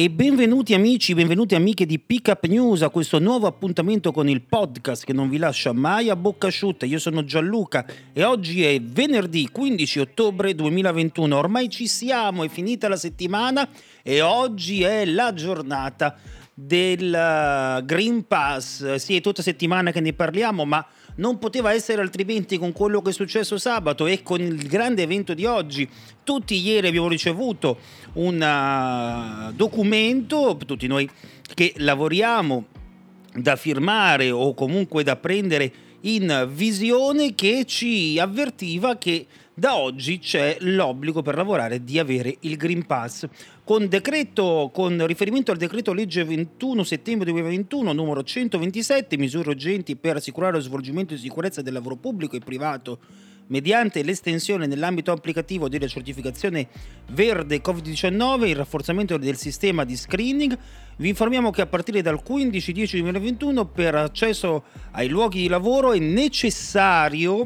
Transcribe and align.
E 0.00 0.08
benvenuti 0.08 0.72
amici, 0.72 1.12
benvenuti 1.12 1.54
amiche 1.54 1.84
di 1.84 1.98
Pickup 1.98 2.46
News 2.46 2.80
a 2.80 2.88
questo 2.88 3.18
nuovo 3.18 3.46
appuntamento 3.46 4.12
con 4.12 4.30
il 4.30 4.40
podcast 4.40 5.04
che 5.04 5.12
non 5.12 5.28
vi 5.28 5.36
lascia 5.36 5.74
mai 5.74 6.08
a 6.08 6.16
bocca 6.16 6.46
asciutta. 6.46 6.86
Io 6.86 6.98
sono 6.98 7.22
Gianluca 7.22 7.84
e 8.14 8.24
oggi 8.24 8.64
è 8.64 8.80
venerdì 8.80 9.50
15 9.52 9.98
ottobre 9.98 10.54
2021. 10.54 11.36
Ormai 11.36 11.68
ci 11.68 11.86
siamo, 11.86 12.44
è 12.44 12.48
finita 12.48 12.88
la 12.88 12.96
settimana 12.96 13.68
e 14.02 14.22
oggi 14.22 14.82
è 14.84 15.04
la 15.04 15.34
giornata 15.34 16.16
del 16.54 17.08
uh, 17.12 17.84
Green 17.84 18.26
Pass. 18.26 18.94
Sì, 18.94 19.16
è 19.16 19.20
tutta 19.20 19.42
settimana 19.42 19.92
che 19.92 20.00
ne 20.00 20.14
parliamo, 20.14 20.64
ma 20.64 20.82
non 21.16 21.38
poteva 21.38 21.72
essere 21.72 22.00
altrimenti 22.00 22.58
con 22.58 22.72
quello 22.72 23.02
che 23.02 23.10
è 23.10 23.12
successo 23.12 23.58
sabato 23.58 24.06
e 24.06 24.22
con 24.22 24.40
il 24.40 24.66
grande 24.66 25.02
evento 25.02 25.34
di 25.34 25.44
oggi. 25.44 25.88
Tutti 26.24 26.58
ieri 26.58 26.88
abbiamo 26.88 27.08
ricevuto 27.08 27.78
un 28.14 28.40
uh, 28.40 29.52
documento, 29.52 30.58
tutti 30.64 30.86
noi 30.86 31.08
che 31.54 31.74
lavoriamo 31.76 32.66
da 33.34 33.56
firmare 33.56 34.30
o 34.30 34.54
comunque 34.54 35.02
da 35.02 35.16
prendere 35.16 35.72
in 36.02 36.48
visione 36.52 37.34
che 37.34 37.64
ci 37.66 38.18
avvertiva 38.18 38.96
che 38.96 39.26
da 39.52 39.76
oggi 39.76 40.18
c'è 40.18 40.56
l'obbligo 40.60 41.20
per 41.20 41.36
lavorare 41.36 41.84
di 41.84 41.98
avere 41.98 42.34
il 42.40 42.56
Green 42.56 42.86
Pass. 42.86 43.26
Con, 43.70 43.86
decreto, 43.86 44.72
con 44.74 45.06
riferimento 45.06 45.52
al 45.52 45.56
decreto 45.56 45.92
legge 45.92 46.24
21 46.24 46.82
settembre 46.82 47.30
2021 47.30 47.92
numero 47.92 48.24
127, 48.24 49.16
misure 49.16 49.50
urgenti 49.50 49.94
per 49.94 50.16
assicurare 50.16 50.54
lo 50.54 50.60
svolgimento 50.60 51.14
di 51.14 51.20
sicurezza 51.20 51.62
del 51.62 51.74
lavoro 51.74 51.94
pubblico 51.94 52.34
e 52.34 52.40
privato 52.40 52.98
mediante 53.46 54.02
l'estensione 54.02 54.66
nell'ambito 54.66 55.12
applicativo 55.12 55.68
della 55.68 55.86
certificazione 55.86 56.66
verde 57.12 57.62
Covid-19 57.62 58.42
e 58.42 58.48
il 58.48 58.56
rafforzamento 58.56 59.16
del 59.18 59.36
sistema 59.36 59.84
di 59.84 59.96
screening, 59.96 60.58
vi 60.96 61.08
informiamo 61.08 61.52
che 61.52 61.60
a 61.60 61.66
partire 61.66 62.02
dal 62.02 62.24
15-10-2021 62.28 63.68
per 63.72 63.94
accesso 63.94 64.64
ai 64.90 65.06
luoghi 65.06 65.42
di 65.42 65.48
lavoro 65.48 65.92
è 65.92 66.00
necessario 66.00 67.44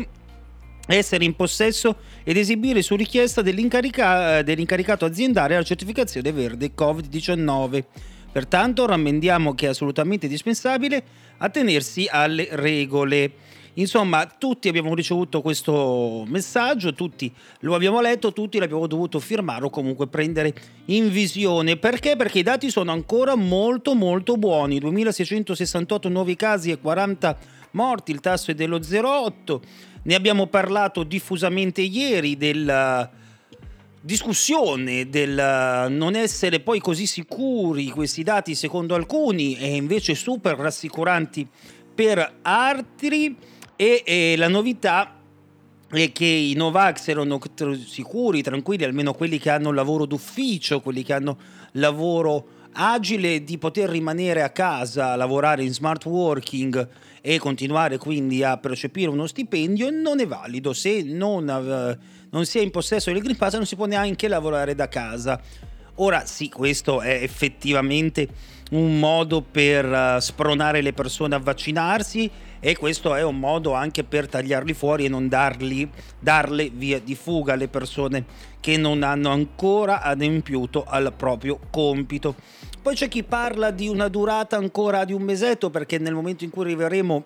essere 0.87 1.25
in 1.25 1.35
possesso 1.35 1.97
ed 2.23 2.37
esibire 2.37 2.83
su 2.83 2.97
richiesta 2.97 3.43
dell'incarica- 3.43 4.43
dell'incaricato 4.43 5.05
aziendale 5.05 5.55
la 5.55 5.63
certificazione 5.63 6.33
verde 6.33 6.73
Covid-19. 6.77 7.85
Pertanto 8.33 8.87
rammendiamo 8.87 9.55
che 9.55 9.67
è 9.67 9.69
assolutamente 9.69 10.27
indispensabile 10.27 11.03
attenersi 11.39 12.09
alle 12.11 12.49
regole. 12.51 13.33
Insomma, 13.75 14.27
tutti 14.27 14.69
abbiamo 14.69 14.95
ricevuto 14.95 15.41
questo 15.41 16.25
messaggio, 16.29 16.95
tutti 16.95 17.33
lo 17.61 17.75
abbiamo 17.75 18.01
letto, 18.01 18.33
tutti 18.33 18.59
l'abbiamo 18.59 18.87
dovuto 18.87 19.19
firmare 19.19 19.65
o 19.65 19.71
comunque 19.71 20.07
prendere 20.07 20.55
in 20.87 21.11
visione. 21.11 21.77
Perché? 21.77 22.15
Perché 22.15 22.41
i 22.41 22.45
dati 22.45 22.71
sono 22.71 22.93
ancora 22.93 23.35
molto 23.35 23.95
molto 23.95 24.37
buoni. 24.37 24.79
2668 24.79 26.09
nuovi 26.09 26.37
casi 26.37 26.71
e 26.71 26.79
40 26.79 27.37
morti, 27.73 28.13
il 28.13 28.21
tasso 28.21 28.53
è 28.53 28.55
dello 28.55 28.79
0,8. 28.79 29.61
Ne 30.07 30.15
abbiamo 30.15 30.49
parlato 30.49 31.03
diffusamente 31.03 31.81
ieri 31.81 32.37
della 32.37 33.11
discussione 34.03 35.09
del 35.09 35.87
non 35.89 36.15
essere 36.15 36.61
poi 36.61 36.79
così 36.79 37.07
sicuri 37.07 37.89
questi 37.89 38.23
dati 38.23 38.55
secondo 38.55 38.95
alcuni 38.95 39.57
e 39.57 39.77
invece 39.77 40.15
super 40.15 40.59
rassicuranti 40.59 41.49
per 41.95 42.41
altri. 42.43 43.35
E, 43.77 44.03
e 44.05 44.35
la 44.37 44.49
novità 44.49 45.21
è 45.89 46.13
che 46.13 46.27
i 46.27 46.53
Novax 46.53 47.09
erano 47.09 47.41
sicuri, 47.87 48.43
tranquilli, 48.43 48.85
almeno 48.85 49.15
quelli 49.15 49.39
che 49.39 49.49
hanno 49.49 49.73
lavoro 49.73 50.05
d'ufficio, 50.05 50.81
quelli 50.81 51.03
che 51.03 51.15
hanno 51.15 51.39
lavoro 51.73 52.47
agile 52.73 53.43
di 53.43 53.57
poter 53.57 53.89
rimanere 53.89 54.43
a 54.43 54.51
casa, 54.51 55.17
lavorare 55.17 55.65
in 55.65 55.73
smart 55.73 56.05
working 56.05 56.89
e 57.27 57.39
continuare 57.39 57.97
quindi 57.97 58.45
a 58.45 58.59
percepire 58.59 59.09
uno 59.09 59.27
stipendio 59.27 59.89
non 59.89 60.21
è 60.21 60.27
valido. 60.27 60.75
Se 60.75 61.03
non, 61.03 61.49
uh, 61.49 62.05
non 62.29 62.45
si 62.45 62.59
è 62.59 62.61
in 62.61 62.71
possesso 62.71 63.11
del 63.11 63.23
Green 63.23 63.39
Pass 63.39 63.55
non 63.55 63.65
si 63.65 63.77
può 63.77 63.87
neanche 63.87 64.29
lavorare 64.29 64.75
da 64.75 64.89
casa. 64.89 65.41
Ora 65.95 66.27
sì, 66.27 66.51
questo 66.51 67.01
è 67.01 67.23
effettivamente 67.23 68.29
un 68.73 68.99
modo 68.99 69.41
per 69.41 69.87
uh, 69.87 70.21
spronare 70.21 70.83
le 70.83 70.93
persone 70.93 71.35
a 71.35 71.39
vaccinarsi 71.39 72.31
e 72.61 72.77
questo 72.77 73.15
è 73.15 73.23
un 73.23 73.39
modo 73.39 73.73
anche 73.73 74.05
per 74.05 74.29
tagliarli 74.29 74.75
fuori 74.75 75.07
e 75.07 75.09
non 75.09 75.27
darli, 75.27 75.89
darle 76.19 76.69
via 76.69 77.01
di 77.01 77.15
fuga 77.15 77.55
alle 77.55 77.69
persone 77.69 78.27
che 78.61 78.77
non 78.77 79.03
hanno 79.03 79.31
ancora 79.31 80.03
adempiuto 80.03 80.85
al 80.87 81.11
proprio 81.17 81.59
compito. 81.71 82.35
Poi 82.85 82.95
c'è 82.95 83.09
chi 83.09 83.23
parla 83.23 83.71
di 83.71 83.89
una 83.89 84.09
durata 84.09 84.59
ancora 84.59 85.07
di 85.07 85.15
un 85.15 85.23
mesetto 85.23 85.71
perché 85.71 85.97
nel 85.97 86.13
momento 86.13 86.45
in 86.45 86.51
cui 86.51 86.65
arriveremo 86.65 87.25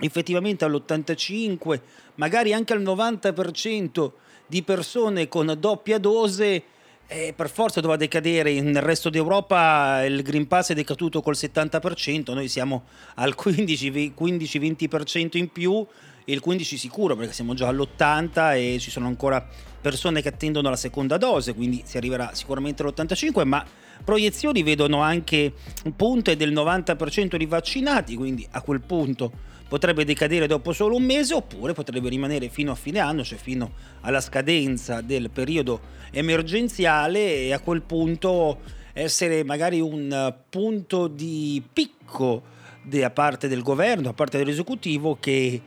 effettivamente 0.00 0.64
all'85, 0.64 1.80
magari 2.14 2.54
anche 2.54 2.72
al 2.72 2.80
90% 2.80 4.10
di 4.46 4.62
persone 4.62 5.28
con 5.28 5.54
doppia 5.60 5.98
dose, 5.98 6.62
eh, 7.06 7.34
per 7.36 7.50
forza 7.50 7.82
dovrà 7.82 7.96
decadere. 7.96 8.58
Nel 8.62 8.80
resto 8.80 9.10
d'Europa 9.10 10.06
il 10.06 10.22
Green 10.22 10.46
Pass 10.46 10.70
è 10.70 10.74
decaduto 10.74 11.20
col 11.20 11.36
70%, 11.36 12.32
noi 12.32 12.48
siamo 12.48 12.84
al 13.16 13.34
15-20% 13.38 15.36
in 15.36 15.52
più, 15.52 15.86
il 16.24 16.42
15% 16.42 16.76
sicuro 16.76 17.14
perché 17.14 17.34
siamo 17.34 17.52
già 17.52 17.68
all'80% 17.68 18.54
e 18.54 18.78
ci 18.80 18.90
sono 18.90 19.06
ancora 19.06 19.46
persone 19.82 20.22
che 20.22 20.28
attendono 20.28 20.70
la 20.70 20.76
seconda 20.76 21.18
dose, 21.18 21.52
quindi 21.52 21.82
si 21.84 21.98
arriverà 21.98 22.30
sicuramente 22.32 22.82
all'85%, 22.82 23.44
ma 23.44 23.62
proiezioni 24.04 24.62
vedono 24.62 25.00
anche 25.00 25.52
punte 25.94 26.36
del 26.36 26.52
90% 26.52 27.36
di 27.36 27.46
vaccinati, 27.46 28.16
quindi 28.16 28.46
a 28.50 28.62
quel 28.62 28.80
punto 28.80 29.46
potrebbe 29.68 30.04
decadere 30.04 30.46
dopo 30.46 30.72
solo 30.72 30.96
un 30.96 31.04
mese 31.04 31.34
oppure 31.34 31.74
potrebbe 31.74 32.08
rimanere 32.08 32.48
fino 32.48 32.72
a 32.72 32.74
fine 32.74 33.00
anno, 33.00 33.22
cioè 33.22 33.38
fino 33.38 33.72
alla 34.00 34.20
scadenza 34.20 35.02
del 35.02 35.30
periodo 35.30 35.80
emergenziale 36.10 37.42
e 37.42 37.52
a 37.52 37.60
quel 37.60 37.82
punto 37.82 38.60
essere 38.94 39.44
magari 39.44 39.80
un 39.80 40.34
punto 40.48 41.06
di 41.06 41.62
picco 41.72 42.42
da 42.82 43.10
parte 43.10 43.46
del 43.48 43.62
governo, 43.62 44.04
da 44.04 44.12
parte 44.14 44.38
dell'esecutivo 44.38 45.18
che 45.20 45.60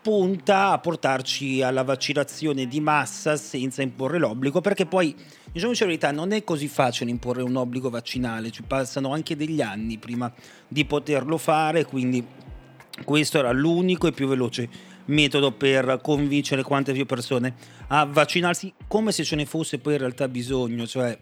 punta 0.00 0.70
a 0.70 0.78
portarci 0.78 1.62
alla 1.62 1.82
vaccinazione 1.82 2.66
di 2.66 2.80
massa 2.80 3.36
senza 3.36 3.82
imporre 3.82 4.18
l'obbligo, 4.18 4.60
perché 4.60 4.86
poi, 4.86 5.14
diciamoci 5.58 5.80
la 5.80 5.86
verità, 5.86 6.12
non 6.12 6.30
è 6.32 6.44
così 6.44 6.68
facile 6.68 7.10
imporre 7.10 7.42
un 7.42 7.56
obbligo 7.56 7.90
vaccinale, 7.90 8.50
ci 8.50 8.62
passano 8.62 9.12
anche 9.12 9.34
degli 9.34 9.60
anni 9.60 9.98
prima 9.98 10.32
di 10.68 10.84
poterlo 10.84 11.36
fare, 11.36 11.84
quindi 11.84 12.24
questo 13.04 13.38
era 13.38 13.50
l'unico 13.50 14.06
e 14.06 14.12
più 14.12 14.28
veloce 14.28 14.68
metodo 15.06 15.52
per 15.52 16.00
convincere 16.02 16.62
quante 16.62 16.92
più 16.92 17.06
persone 17.06 17.54
a 17.88 18.04
vaccinarsi 18.04 18.72
come 18.86 19.10
se 19.10 19.24
ce 19.24 19.36
ne 19.36 19.46
fosse 19.46 19.78
poi 19.78 19.94
in 19.94 20.00
realtà 20.00 20.28
bisogno, 20.28 20.86
cioè 20.86 21.18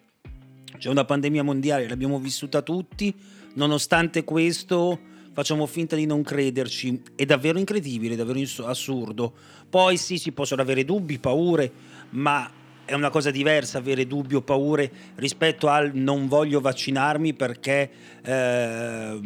c'è 0.77 0.91
una 0.91 1.05
pandemia 1.05 1.43
mondiale, 1.43 1.89
l'abbiamo 1.89 2.19
vissuta 2.19 2.61
tutti, 2.61 3.15
nonostante 3.55 4.25
questo 4.25 4.99
facciamo 5.33 5.65
finta 5.65 5.97
di 5.97 6.05
non 6.05 6.23
crederci, 6.23 7.03
è 7.15 7.25
davvero 7.25 7.59
incredibile, 7.59 8.17
davvero 8.17 8.41
assurdo. 8.65 9.33
Poi 9.69 9.97
sì, 9.97 10.19
si 10.19 10.33
possono 10.33 10.63
avere 10.63 10.85
dubbi, 10.85 11.19
paure, 11.19 11.71
ma 12.11 12.51
è 12.87 12.95
una 12.95 13.11
cosa 13.11 13.31
diversa 13.31 13.79
avere 13.79 14.07
dubbi 14.07 14.37
o 14.37 14.41
paure 14.41 14.91
rispetto 15.17 15.69
al 15.69 15.91
non 15.93 16.29
voglio 16.29 16.61
vaccinarmi 16.61 17.35
perché 17.35 17.91
eh, 18.23 19.19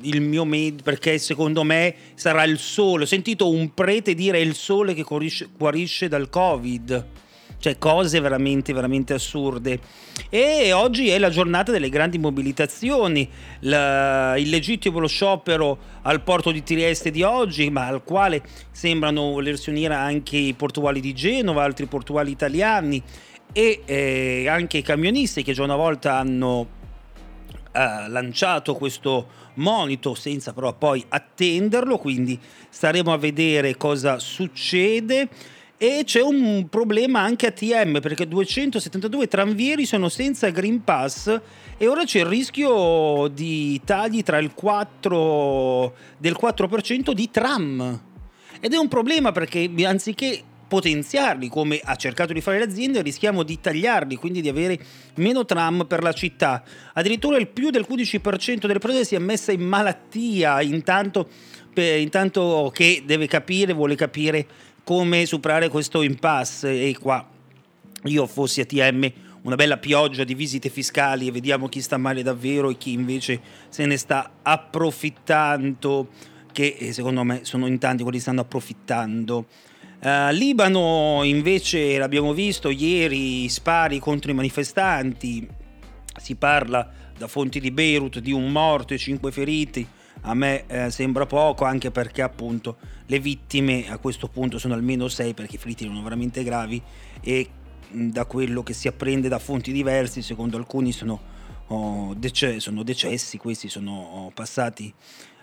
il 0.00 0.20
mio 0.20 0.44
med 0.44 0.82
perché 0.82 1.18
secondo 1.18 1.64
me 1.64 1.94
sarà 2.14 2.44
il 2.44 2.58
sole. 2.58 3.04
Ho 3.04 3.06
sentito 3.06 3.50
un 3.50 3.74
prete 3.74 4.14
dire 4.14 4.38
è 4.38 4.42
il 4.42 4.54
sole 4.54 4.94
che 4.94 5.02
guarisce, 5.02 5.48
guarisce 5.56 6.08
dal 6.08 6.28
Covid 6.28 7.22
cioè 7.64 7.78
cose 7.78 8.20
veramente, 8.20 8.74
veramente 8.74 9.14
assurde. 9.14 9.80
E 10.28 10.74
oggi 10.74 11.08
è 11.08 11.18
la 11.18 11.30
giornata 11.30 11.72
delle 11.72 11.88
grandi 11.88 12.18
mobilitazioni, 12.18 13.26
la, 13.60 14.36
il 14.36 14.50
legittimo 14.50 15.06
sciopero 15.06 15.78
al 16.02 16.20
porto 16.20 16.50
di 16.50 16.62
Trieste 16.62 17.10
di 17.10 17.22
oggi, 17.22 17.70
ma 17.70 17.86
al 17.86 18.04
quale 18.04 18.42
sembrano 18.70 19.30
volersi 19.30 19.70
unire 19.70 19.94
anche 19.94 20.36
i 20.36 20.52
portuali 20.52 21.00
di 21.00 21.14
Genova, 21.14 21.64
altri 21.64 21.86
portuali 21.86 22.30
italiani 22.30 23.02
e 23.50 23.80
eh, 23.86 24.46
anche 24.46 24.76
i 24.76 24.82
camionisti 24.82 25.42
che 25.42 25.54
già 25.54 25.62
una 25.62 25.76
volta 25.76 26.18
hanno 26.18 26.68
eh, 27.72 28.08
lanciato 28.10 28.74
questo 28.74 29.42
monito 29.54 30.14
senza 30.14 30.52
però 30.52 30.74
poi 30.74 31.02
attenderlo, 31.08 31.96
quindi 31.96 32.38
staremo 32.68 33.10
a 33.10 33.16
vedere 33.16 33.78
cosa 33.78 34.18
succede. 34.18 35.30
E 35.84 36.04
c'è 36.06 36.22
un 36.22 36.66
problema 36.70 37.20
anche 37.20 37.48
a 37.48 37.50
TM 37.50 38.00
perché 38.00 38.26
272 38.26 39.28
tranvieri 39.28 39.84
sono 39.84 40.08
senza 40.08 40.48
Green 40.48 40.82
Pass 40.82 41.38
e 41.76 41.86
ora 41.86 42.04
c'è 42.04 42.20
il 42.20 42.24
rischio 42.24 43.28
di 43.28 43.78
tagli 43.84 44.22
tra 44.22 44.38
il 44.38 44.54
4 44.54 45.94
del 46.16 46.38
4% 46.40 47.10
di 47.12 47.30
tram. 47.30 48.00
Ed 48.60 48.72
è 48.72 48.78
un 48.78 48.88
problema 48.88 49.30
perché 49.30 49.70
anziché 49.84 50.42
potenziarli 50.66 51.48
come 51.48 51.80
ha 51.82 51.96
cercato 51.96 52.32
di 52.32 52.40
fare 52.40 52.58
l'azienda 52.58 53.02
rischiamo 53.02 53.42
di 53.42 53.60
tagliarli 53.60 54.16
quindi 54.16 54.40
di 54.40 54.48
avere 54.48 54.78
meno 55.16 55.44
tram 55.44 55.84
per 55.86 56.02
la 56.02 56.12
città. 56.12 56.62
Addirittura 56.94 57.36
il 57.36 57.48
più 57.48 57.70
del 57.70 57.86
15% 57.88 58.60
delle 58.60 58.74
imprese 58.74 59.04
si 59.04 59.14
è 59.14 59.18
messa 59.18 59.52
in 59.52 59.62
malattia 59.62 60.60
intanto, 60.62 61.28
intanto 61.74 62.70
che 62.74 63.02
deve 63.04 63.26
capire 63.26 63.72
vuole 63.72 63.94
capire 63.94 64.46
come 64.84 65.26
superare 65.26 65.68
questo 65.68 66.02
impasse. 66.02 66.88
E 66.88 66.96
qua 66.98 67.26
io 68.04 68.26
fossi 68.26 68.60
ATM 68.60 69.12
una 69.42 69.56
bella 69.56 69.76
pioggia 69.76 70.24
di 70.24 70.34
visite 70.34 70.70
fiscali 70.70 71.26
e 71.26 71.30
vediamo 71.30 71.68
chi 71.68 71.82
sta 71.82 71.98
male 71.98 72.22
davvero 72.22 72.70
e 72.70 72.78
chi 72.78 72.92
invece 72.92 73.40
se 73.68 73.84
ne 73.84 73.96
sta 73.96 74.38
approfittando 74.42 76.08
che 76.50 76.76
eh, 76.78 76.92
secondo 76.92 77.24
me 77.24 77.40
sono 77.44 77.66
in 77.66 77.78
tanti 77.78 78.02
quelli 78.02 78.16
che 78.18 78.22
stanno 78.22 78.40
approfittando 78.40 79.46
Uh, 80.00 80.30
Libano 80.32 81.22
invece 81.24 81.96
l'abbiamo 81.96 82.34
visto 82.34 82.68
ieri 82.68 83.48
spari 83.48 83.98
contro 83.98 84.30
i 84.30 84.34
manifestanti. 84.34 85.48
Si 86.16 86.34
parla 86.36 86.90
da 87.16 87.26
fonti 87.26 87.60
di 87.60 87.70
Beirut 87.70 88.18
di 88.18 88.32
un 88.32 88.50
morto 88.50 88.94
e 88.94 88.98
cinque 88.98 89.32
feriti. 89.32 89.86
A 90.26 90.34
me 90.34 90.64
eh, 90.66 90.90
sembra 90.90 91.26
poco 91.26 91.64
anche 91.64 91.90
perché 91.90 92.22
appunto 92.22 92.76
le 93.06 93.18
vittime 93.18 93.90
a 93.90 93.98
questo 93.98 94.28
punto 94.28 94.58
sono 94.58 94.72
almeno 94.72 95.08
6 95.08 95.34
perché 95.34 95.56
i 95.56 95.58
feriti 95.58 95.84
erano 95.84 96.02
veramente 96.02 96.42
gravi. 96.42 96.80
E 97.20 97.48
da 97.90 98.24
quello 98.24 98.62
che 98.62 98.72
si 98.72 98.88
apprende 98.88 99.28
da 99.28 99.38
fonti 99.38 99.70
diverse 99.72 100.22
secondo 100.22 100.56
alcuni 100.56 100.92
sono, 100.92 101.20
oh, 101.68 102.14
dece- 102.14 102.60
sono 102.60 102.82
decessi 102.82 103.36
questi 103.36 103.68
sono 103.68 103.92
oh, 103.92 104.30
passati 104.30 104.92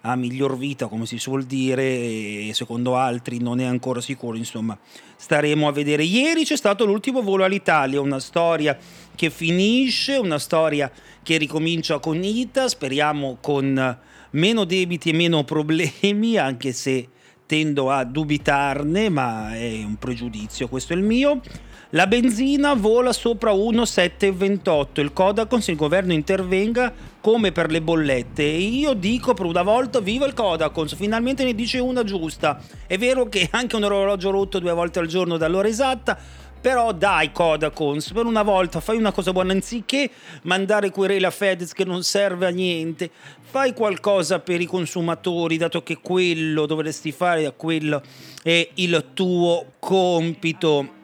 a 0.01 0.15
miglior 0.15 0.57
vita 0.57 0.87
come 0.87 1.05
si 1.05 1.19
suol 1.19 1.43
dire 1.43 1.83
e 1.83 2.51
secondo 2.53 2.95
altri 2.95 3.39
non 3.39 3.59
è 3.59 3.65
ancora 3.65 4.01
sicuro 4.01 4.37
insomma. 4.37 4.77
Staremo 5.15 5.67
a 5.67 5.71
vedere. 5.71 6.03
Ieri 6.03 6.43
c'è 6.43 6.55
stato 6.55 6.85
l'ultimo 6.85 7.21
volo 7.21 7.43
all'Italia 7.43 8.01
una 8.01 8.19
storia 8.19 8.77
che 9.15 9.29
finisce 9.29 10.15
una 10.15 10.39
storia 10.39 10.91
che 11.21 11.37
ricomincia 11.37 11.99
con 11.99 12.23
Ita 12.23 12.67
speriamo 12.67 13.37
con 13.39 13.99
meno 14.31 14.63
debiti 14.63 15.09
e 15.09 15.13
meno 15.13 15.43
problemi, 15.43 16.37
anche 16.39 16.71
se 16.71 17.07
tendo 17.51 17.91
a 17.91 18.05
dubitarne, 18.05 19.09
ma 19.09 19.53
è 19.53 19.83
un 19.83 19.97
pregiudizio, 19.97 20.69
questo 20.69 20.93
è 20.93 20.95
il 20.95 21.01
mio. 21.01 21.41
La 21.89 22.07
benzina 22.07 22.75
vola 22.75 23.11
sopra 23.11 23.51
1,728. 23.51 25.01
Il 25.01 25.11
Codacons, 25.11 25.67
il 25.67 25.75
governo 25.75 26.13
intervenga 26.13 26.93
come 27.19 27.51
per 27.51 27.69
le 27.69 27.81
bollette. 27.81 28.43
Io 28.43 28.93
dico 28.93 29.33
per 29.33 29.45
una 29.45 29.63
volta: 29.63 29.99
viva 29.99 30.25
il 30.25 30.33
Codacons! 30.33 30.95
Finalmente 30.95 31.43
ne 31.43 31.53
dice 31.53 31.79
una 31.79 32.05
giusta. 32.05 32.57
È 32.87 32.97
vero 32.97 33.27
che 33.27 33.49
anche 33.51 33.75
un 33.75 33.83
orologio 33.83 34.31
rotto 34.31 34.59
due 34.59 34.71
volte 34.71 34.99
al 34.99 35.07
giorno 35.07 35.35
dall'ora 35.35 35.67
esatta 35.67 36.17
però 36.61 36.93
dai 36.93 37.31
Codacons, 37.31 38.11
per 38.11 38.25
una 38.25 38.43
volta 38.43 38.79
fai 38.79 38.95
una 38.95 39.11
cosa 39.11 39.31
buona, 39.31 39.51
anziché 39.51 40.09
mandare 40.43 40.91
querela 40.91 41.27
a 41.27 41.31
Fedez 41.31 41.73
che 41.73 41.83
non 41.83 42.03
serve 42.03 42.45
a 42.45 42.49
niente, 42.49 43.09
fai 43.41 43.73
qualcosa 43.73 44.39
per 44.39 44.61
i 44.61 44.65
consumatori, 44.65 45.57
dato 45.57 45.81
che 45.81 45.97
quello 45.99 46.67
dovresti 46.67 47.11
fare, 47.11 47.51
quello 47.57 48.01
è 48.43 48.69
il 48.75 49.05
tuo 49.15 49.73
compito. 49.79 50.99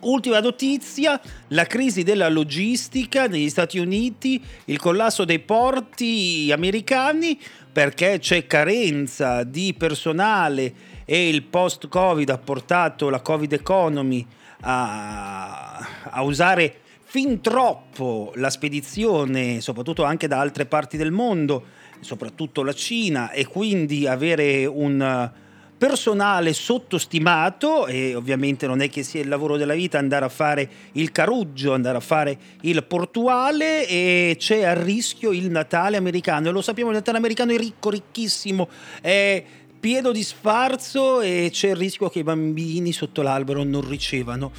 Ultima 0.00 0.38
notizia, 0.40 1.18
la 1.48 1.64
crisi 1.64 2.02
della 2.02 2.28
logistica 2.28 3.26
negli 3.26 3.48
Stati 3.48 3.78
Uniti, 3.78 4.38
il 4.66 4.78
collasso 4.78 5.24
dei 5.24 5.38
porti 5.38 6.50
americani 6.52 7.40
perché 7.72 8.18
c'è 8.18 8.46
carenza 8.46 9.44
di 9.44 9.74
personale 9.76 10.74
e 11.06 11.28
il 11.30 11.42
post-Covid 11.42 12.28
ha 12.28 12.38
portato 12.38 13.08
la 13.08 13.20
Covid 13.20 13.54
economy 13.54 14.26
a, 14.64 15.86
a 16.10 16.22
usare 16.22 16.80
fin 17.04 17.40
troppo 17.40 18.32
la 18.36 18.50
spedizione, 18.50 19.60
soprattutto 19.60 20.02
anche 20.02 20.26
da 20.26 20.40
altre 20.40 20.66
parti 20.66 20.96
del 20.96 21.12
mondo, 21.12 21.64
soprattutto 22.00 22.62
la 22.62 22.72
Cina, 22.72 23.30
e 23.30 23.46
quindi 23.46 24.06
avere 24.06 24.66
un 24.66 25.30
personale 25.76 26.52
sottostimato 26.52 27.86
e 27.86 28.14
ovviamente 28.14 28.66
non 28.66 28.80
è 28.80 28.88
che 28.88 29.02
sia 29.02 29.20
il 29.20 29.28
lavoro 29.28 29.56
della 29.56 29.74
vita 29.74 29.98
andare 29.98 30.24
a 30.24 30.28
fare 30.28 30.68
il 30.92 31.12
caruggio, 31.12 31.74
andare 31.74 31.98
a 31.98 32.00
fare 32.00 32.38
il 32.62 32.82
portuale 32.84 33.86
e 33.86 34.36
c'è 34.38 34.62
a 34.62 34.72
rischio 34.72 35.32
il 35.32 35.50
Natale 35.50 35.96
americano. 35.96 36.48
E 36.48 36.52
lo 36.52 36.62
sappiamo 36.62 36.90
il 36.90 36.96
Natale 36.96 37.18
americano 37.18 37.52
è 37.52 37.58
ricco, 37.58 37.90
ricchissimo, 37.90 38.68
è 39.00 39.44
pieno 39.84 40.12
di 40.12 40.22
sfarzo 40.22 41.20
e 41.20 41.50
c'è 41.52 41.68
il 41.68 41.76
rischio 41.76 42.08
che 42.08 42.20
i 42.20 42.22
bambini 42.22 42.90
sotto 42.90 43.20
l'albero 43.20 43.64
non 43.64 43.86
ricevano 43.86 44.50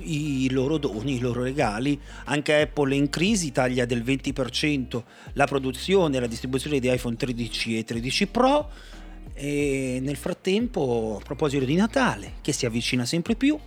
i 0.00 0.50
loro 0.50 0.76
doni, 0.76 1.14
i 1.14 1.20
loro 1.20 1.42
regali. 1.42 1.98
Anche 2.24 2.60
Apple 2.60 2.94
è 2.94 2.98
in 2.98 3.08
crisi, 3.08 3.50
taglia 3.50 3.86
del 3.86 4.02
20% 4.02 5.02
la 5.32 5.46
produzione 5.46 6.18
e 6.18 6.20
la 6.20 6.26
distribuzione 6.26 6.80
di 6.80 6.92
iPhone 6.92 7.16
13 7.16 7.78
e 7.78 7.84
13 7.84 8.26
Pro. 8.26 8.68
E 9.32 10.00
nel 10.02 10.16
frattempo, 10.16 11.16
a 11.18 11.24
proposito 11.24 11.64
di 11.64 11.76
Natale, 11.76 12.34
che 12.42 12.52
si 12.52 12.66
avvicina 12.66 13.06
sempre 13.06 13.36
più, 13.36 13.58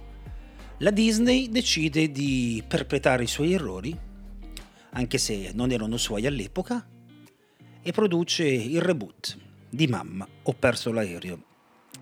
la 0.77 0.91
Disney 0.91 1.49
decide 1.49 2.11
di 2.11 2.63
perpetrare 2.67 3.23
i 3.23 3.27
suoi 3.27 3.53
errori, 3.53 3.97
anche 4.91 5.17
se 5.17 5.49
non 5.55 5.71
erano 5.71 5.97
suoi 5.97 6.27
all'epoca, 6.27 6.87
e 7.81 7.91
produce 7.91 8.45
il 8.45 8.81
reboot 8.81 9.35
di 9.67 9.87
mamma, 9.87 10.27
ho 10.49 10.53
perso 10.53 10.91
l'aereo. 10.91 11.39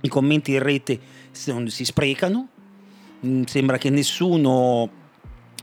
I 0.02 0.08
commenti 0.08 0.54
in 0.54 0.60
rete 0.60 1.00
si 1.32 1.86
sprecano, 1.86 2.48
mm, 3.26 3.44
sembra 3.44 3.78
che 3.78 3.90
nessuno 3.90 5.04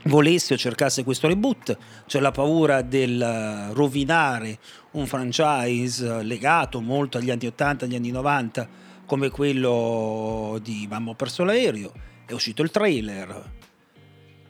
volesse 0.05 0.55
o 0.55 0.57
cercasse 0.57 1.05
questo 1.05 1.27
reboot, 1.27 1.77
c'è 2.05 2.19
la 2.19 2.31
paura 2.31 2.81
del 2.81 3.69
rovinare 3.71 4.59
un 4.91 5.07
franchise 5.07 6.23
legato 6.23 6.81
molto 6.81 7.17
agli 7.17 7.31
anni 7.31 7.47
80, 7.47 7.85
agli 7.85 7.95
anni 7.95 8.11
90, 8.11 8.67
come 9.05 9.29
quello 9.29 10.59
di 10.61 10.85
Mamma 10.89 11.11
ho 11.11 11.15
perso 11.15 11.45
l'aereo, 11.45 11.93
è 12.25 12.33
uscito 12.33 12.63
il 12.63 12.71
trailer, 12.71 13.51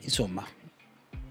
insomma 0.00 0.44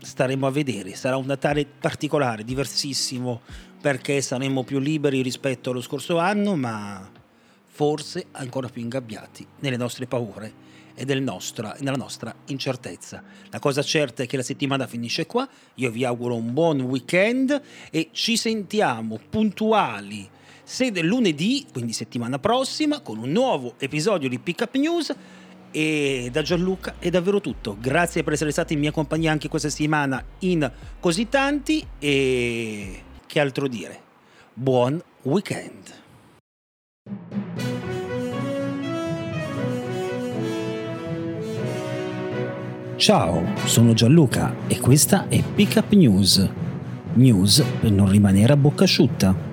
staremo 0.04 0.46
a 0.46 0.52
vedere, 0.52 0.96
sarà 0.96 1.18
un 1.18 1.26
Natale 1.26 1.66
particolare, 1.66 2.44
diversissimo, 2.44 3.42
perché 3.82 4.22
saremo 4.22 4.64
più 4.64 4.80
liberi 4.80 5.22
rispetto 5.22 5.72
allo 5.72 5.82
scorso 5.82 6.18
anno, 6.18 6.56
ma 6.56 7.10
forse 7.66 8.28
ancora 8.32 8.68
più 8.68 8.82
ingabbiati 8.82 9.46
nelle 9.60 9.78
nostre 9.78 10.06
paure 10.06 10.72
e 10.96 11.06
del 11.06 11.22
nostra, 11.22 11.76
nella 11.80 11.98
nostra 11.98 12.34
incertezza. 12.48 13.24
La 13.50 13.60
cosa 13.60 13.82
certa 13.82 14.24
è 14.24 14.28
che 14.28 14.38
la 14.38 14.44
settimana 14.44 14.86
finisce 14.86 15.26
qua, 15.26 15.48
io 15.76 15.90
vi 15.90 16.06
auguro 16.06 16.36
un 16.36 16.54
buon 16.54 16.82
weekend 16.82 17.62
e 17.90 18.10
ci 18.12 18.38
sentiamo 18.38 19.20
puntuali 19.30 20.30
se 20.64 20.92
lunedì, 21.02 21.66
quindi 21.72 21.94
settimana 21.94 22.40
prossima, 22.40 23.02
con 23.02 23.18
un 23.18 23.32
nuovo 23.32 23.74
episodio 23.80 24.30
di 24.30 24.40
Pickup 24.40 24.76
News. 24.76 25.14
E 25.76 26.30
da 26.32 26.44
Gianluca 26.44 26.96
è 27.00 27.10
davvero 27.10 27.42
tutto. 27.42 27.76
Grazie 27.80 28.22
per 28.22 28.34
essere 28.34 28.52
stati 28.52 28.74
in 28.74 28.80
mia 28.80 28.92
compagnia 28.92 29.32
anche 29.32 29.50
questa 29.50 29.70
settimana 29.70 30.24
in 30.40 30.72
così 31.00 31.28
tanti 31.30 31.84
e 31.98 33.02
che 33.26 33.40
altro 33.40 33.68
dire? 33.68 34.00
Buon 34.54 35.02
weekend! 35.24 36.02
Ciao, 42.98 43.44
sono 43.66 43.94
Gianluca 43.94 44.54
e 44.68 44.80
questa 44.80 45.28
è 45.28 45.42
Pickup 45.42 45.92
News. 45.94 46.48
News 47.14 47.64
per 47.82 47.92
non 47.92 48.08
rimanere 48.12 48.54
a 48.54 48.58
bocca 48.58 48.84
asciutta. 48.84 49.53